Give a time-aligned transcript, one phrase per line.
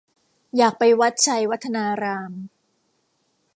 [0.57, 2.31] อยากไปวัดไชยวัฒนาราม